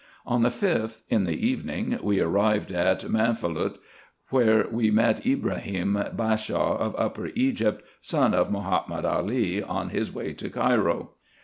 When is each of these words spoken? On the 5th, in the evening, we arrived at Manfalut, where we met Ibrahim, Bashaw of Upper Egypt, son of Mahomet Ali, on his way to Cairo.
On 0.25 0.41
the 0.41 0.49
5th, 0.49 1.03
in 1.09 1.25
the 1.25 1.47
evening, 1.47 1.99
we 2.01 2.19
arrived 2.21 2.71
at 2.71 3.07
Manfalut, 3.07 3.77
where 4.29 4.65
we 4.71 4.89
met 4.89 5.27
Ibrahim, 5.27 5.93
Bashaw 6.13 6.75
of 6.79 6.95
Upper 6.97 7.27
Egypt, 7.35 7.83
son 8.01 8.33
of 8.33 8.49
Mahomet 8.51 9.05
Ali, 9.05 9.61
on 9.61 9.89
his 9.89 10.11
way 10.11 10.33
to 10.33 10.49
Cairo. 10.49 11.11